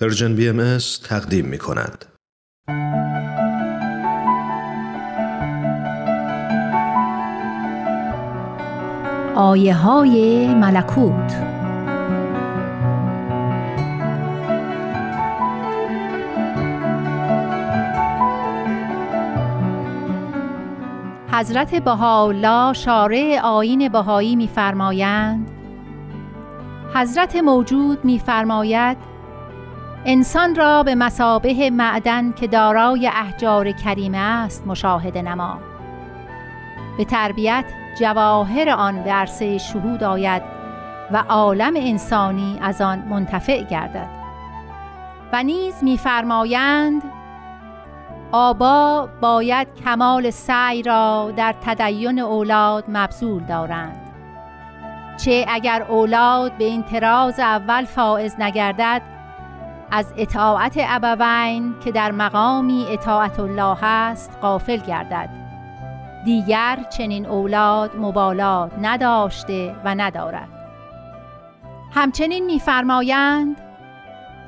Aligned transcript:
پرژن 0.00 0.34
بی 0.34 0.48
ام 0.48 0.78
تقدیم 1.04 1.46
می 1.46 1.58
کند. 1.58 2.04
آیه 9.34 9.74
های 9.74 10.46
ملکوت 10.54 11.32
حضرت 21.32 21.74
بهاءالله 21.74 22.72
شارع 22.72 23.40
آیین 23.42 23.88
بهایی 23.88 24.36
می‌فرمایند 24.36 25.50
حضرت 26.94 27.36
موجود 27.36 28.04
می‌فرماید 28.04 29.17
انسان 30.04 30.54
را 30.54 30.82
به 30.82 30.94
مسابه 30.94 31.70
معدن 31.70 32.32
که 32.32 32.46
دارای 32.46 33.06
احجار 33.08 33.72
کریمه 33.72 34.18
است 34.18 34.66
مشاهده 34.66 35.22
نما. 35.22 35.58
به 36.98 37.04
تربیت 37.04 37.64
جواهر 38.00 38.70
آن 38.70 39.02
به 39.02 39.12
عرصه 39.12 39.58
شهود 39.58 40.04
آید 40.04 40.42
و 41.12 41.24
عالم 41.28 41.74
انسانی 41.76 42.58
از 42.62 42.80
آن 42.80 42.98
منتفع 42.98 43.62
گردد. 43.62 44.08
و 45.32 45.42
نیز 45.42 45.74
می‌فرمایند 45.84 47.02
آبا 48.32 49.08
باید 49.20 49.68
کمال 49.84 50.30
سعی 50.30 50.82
را 50.82 51.32
در 51.36 51.54
تدین 51.60 52.18
اولاد 52.18 52.84
مبذول 52.88 53.42
دارند. 53.42 54.00
چه 55.16 55.46
اگر 55.48 55.82
اولاد 55.82 56.52
به 56.52 56.64
این 56.64 56.82
تراز 56.82 57.40
اول 57.40 57.84
فائز 57.84 58.36
نگردد 58.38 59.02
از 59.90 60.12
اطاعت 60.16 60.74
ابوین 60.78 61.74
که 61.84 61.92
در 61.92 62.12
مقامی 62.12 62.86
اطاعت 62.90 63.40
الله 63.40 63.84
است 63.84 64.38
غافل 64.42 64.76
گردد. 64.76 65.28
دیگر 66.24 66.78
چنین 66.96 67.26
اولاد 67.26 67.96
مبالات 67.96 68.72
نداشته 68.82 69.74
و 69.84 69.94
ندارد. 69.94 70.48
همچنین 71.94 72.46
می‌فرمایند 72.46 73.56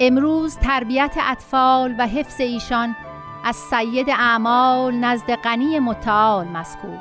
امروز 0.00 0.56
تربیت 0.58 1.16
اطفال 1.30 1.94
و 1.98 2.06
حفظ 2.06 2.40
ایشان 2.40 2.96
از 3.44 3.56
سید 3.56 4.10
اعمال 4.10 4.94
نزد 4.94 5.34
غنی 5.34 5.78
متعال 5.78 6.46
مذکور. 6.48 6.98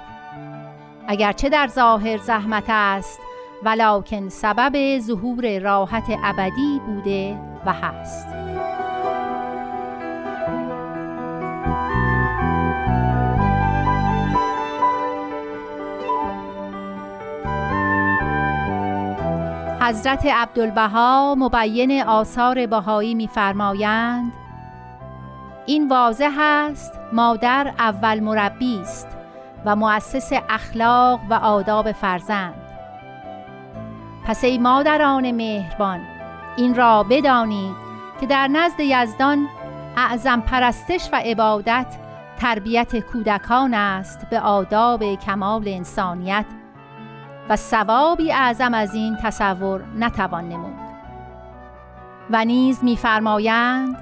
اگرچه 1.08 1.49
در 1.49 1.67
ظاهر 1.67 2.17
زحمت 2.17 2.64
است 2.67 3.19
ولکن 3.64 4.30
سبب 4.30 4.99
ظهور 4.99 5.59
راحت 5.59 6.03
ابدی 6.23 6.81
بوده 6.86 7.48
و 7.65 7.73
هست. 7.73 8.27
حضرت 19.81 20.25
عبدالبها 20.25 21.35
مبین 21.35 22.03
آثار 22.03 22.65
بهایی 22.65 23.15
می‌فرمایند 23.15 24.31
این 25.65 25.87
واضح 25.87 26.39
است 26.39 26.99
مادر 27.13 27.73
اول 27.80 28.19
مربی 28.19 28.81
است 28.81 29.07
و 29.65 29.75
مؤسس 29.75 30.31
اخلاق 30.49 31.19
و 31.30 31.33
آداب 31.33 31.91
فرزند. 31.91 32.53
پس 34.25 34.43
ای 34.43 34.57
مادران 34.57 35.31
مهربان 35.31 35.99
این 36.58 36.75
را 36.75 37.03
بدانید 37.03 37.75
که 38.19 38.25
در 38.25 38.47
نزد 38.47 38.80
یزدان 38.80 39.47
اعظم 39.97 40.42
پرستش 40.42 41.09
و 41.14 41.16
عبادت 41.16 41.97
تربیت 42.39 43.00
کودکان 43.00 43.73
است 43.73 44.30
به 44.30 44.39
آداب 44.39 45.16
کمال 45.16 45.64
انسانیت 45.67 46.45
و 47.49 47.55
ثوابی 47.55 48.32
اعظم 48.32 48.73
از 48.73 48.93
این 48.93 49.17
تصور 49.23 49.83
نتوان 49.98 50.49
نمود. 50.49 50.73
و 52.30 52.45
نیز 52.45 52.83
می‌فرمایند 52.83 53.98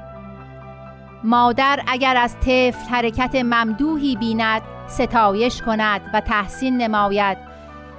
مادر 1.24 1.80
اگر 1.88 2.18
از 2.18 2.40
طفل 2.40 2.90
حرکت 2.90 3.36
ممدوحی 3.36 4.16
بیند 4.16 4.62
ستایش 4.88 5.62
کند 5.62 6.02
و 6.14 6.22
تحسین 6.22 6.78
نماید 6.78 7.38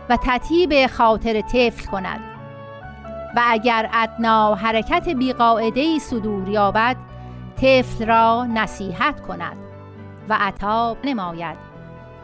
و 0.09 0.19
تطیب 0.23 0.87
خاطر 0.87 1.41
طفل 1.41 1.87
کند. 1.91 2.28
و 3.37 3.43
اگر 3.47 3.91
ادنا 3.93 4.55
حرکت 4.55 5.09
بیقاعدهی 5.09 5.99
صدور 5.99 6.49
یابد 6.49 6.97
طفل 7.57 8.07
را 8.07 8.47
نصیحت 8.55 9.21
کند 9.21 9.57
و 10.29 10.37
عطاب 10.41 10.97
نماید. 11.05 11.57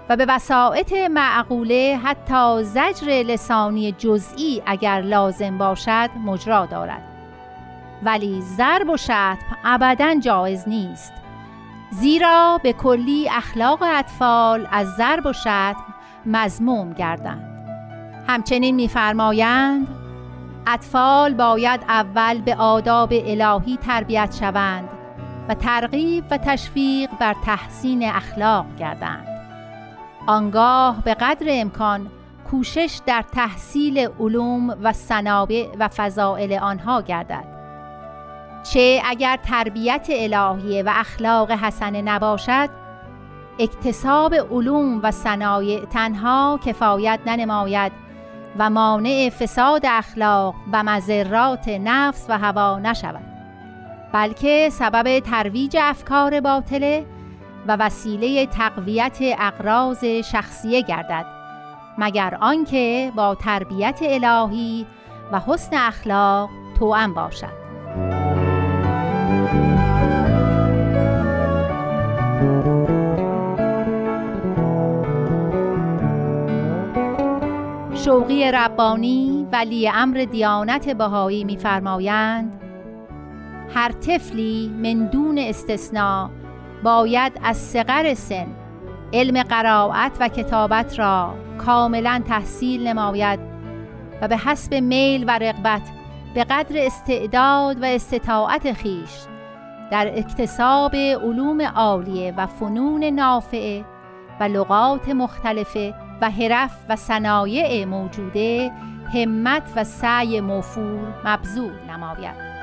و 0.08 0.16
به 0.16 0.26
وسائط 0.28 0.92
معقوله 0.92 2.00
حتی 2.04 2.64
زجر 2.64 3.06
لسانی 3.06 3.92
جزئی 3.92 4.62
اگر 4.66 5.00
لازم 5.00 5.58
باشد 5.58 6.10
مجرا 6.24 6.66
دارد. 6.66 7.02
ولی 8.02 8.40
ضرب 8.40 8.90
و 8.90 8.96
شتم 8.96 9.36
ابدا 9.64 10.14
جایز 10.14 10.68
نیست. 10.68 11.12
زیرا 11.90 12.60
به 12.62 12.72
کلی 12.72 13.28
اخلاق 13.28 13.82
اطفال 13.82 14.68
از 14.72 14.86
ضرب 14.96 15.26
و 15.26 15.32
شتم 15.32 15.94
مزموم 16.26 16.92
گردند. 16.92 17.50
همچنین 18.28 18.74
می‌فرمایند 18.74 20.03
اطفال 20.66 21.34
باید 21.34 21.80
اول 21.88 22.40
به 22.40 22.54
آداب 22.54 23.12
الهی 23.12 23.76
تربیت 23.76 24.36
شوند 24.40 24.88
و 25.48 25.54
ترغیب 25.54 26.24
و 26.30 26.38
تشویق 26.38 27.10
بر 27.20 27.34
تحسین 27.44 28.08
اخلاق 28.08 28.66
گردند. 28.78 29.26
آنگاه 30.26 31.02
به 31.04 31.14
قدر 31.14 31.46
امکان 31.48 32.10
کوشش 32.50 33.00
در 33.06 33.24
تحصیل 33.32 34.08
علوم 34.20 34.76
و 34.82 34.92
صنابع 34.92 35.66
و 35.78 35.88
فضائل 35.88 36.52
آنها 36.52 37.00
گردد. 37.00 37.44
چه 38.72 39.02
اگر 39.04 39.36
تربیت 39.36 40.06
الهیه 40.10 40.82
و 40.82 40.90
اخلاق 40.94 41.50
حسنه 41.50 42.02
نباشد 42.02 42.70
اکتساب 43.58 44.34
علوم 44.34 45.00
و 45.02 45.10
صنایع 45.10 45.84
تنها 45.84 46.60
کفایت 46.64 47.20
ننماید 47.26 48.03
و 48.58 48.70
مانع 48.70 49.30
فساد 49.30 49.86
اخلاق 49.86 50.54
و 50.72 50.82
مذرات 50.82 51.68
نفس 51.68 52.26
و 52.28 52.38
هوا 52.38 52.78
نشود 52.78 53.24
بلکه 54.12 54.68
سبب 54.72 55.18
ترویج 55.18 55.76
افکار 55.80 56.40
باطله 56.40 57.06
و 57.66 57.76
وسیله 57.76 58.46
تقویت 58.46 59.18
اقراض 59.20 60.04
شخصیه 60.04 60.82
گردد 60.82 61.26
مگر 61.98 62.38
آنکه 62.40 63.12
با 63.16 63.34
تربیت 63.34 63.98
الهی 64.02 64.86
و 65.32 65.40
حسن 65.40 65.76
اخلاق 65.76 66.50
توأم 66.78 67.14
باشد. 67.14 67.63
شوقی 78.04 78.50
ربانی 78.50 79.48
ولی 79.52 79.88
امر 79.88 80.24
دیانت 80.30 80.88
بهایی 80.88 81.44
می‌فرمایند 81.44 82.60
هر 83.74 83.92
طفلی 83.92 84.68
من 84.82 85.06
دون 85.06 85.38
استثناء 85.38 86.28
باید 86.82 87.32
از 87.42 87.56
صغر 87.56 88.14
سن 88.14 88.46
علم 89.12 89.42
قرائت 89.42 90.12
و 90.20 90.28
کتابت 90.28 90.98
را 90.98 91.34
کاملا 91.58 92.22
تحصیل 92.28 92.88
نماید 92.88 93.40
و 94.22 94.28
به 94.28 94.36
حسب 94.36 94.74
میل 94.74 95.24
و 95.28 95.38
رغبت 95.38 95.82
به 96.34 96.44
قدر 96.44 96.86
استعداد 96.86 97.82
و 97.82 97.84
استطاعت 97.84 98.72
خیش 98.72 99.10
در 99.90 100.18
اکتساب 100.18 100.94
علوم 100.94 101.60
عالیه 101.60 102.34
و 102.36 102.46
فنون 102.46 103.04
نافعه 103.04 103.84
و 104.40 104.44
لغات 104.44 105.08
مختلفه 105.08 105.94
و 106.20 106.30
حرف 106.30 106.76
و 106.88 106.96
صنایع 106.96 107.84
موجوده 107.84 108.70
همت 109.14 109.62
و 109.76 109.84
سعی 109.84 110.40
موفور 110.40 111.14
مبذول 111.24 111.72
نماید. 111.90 112.53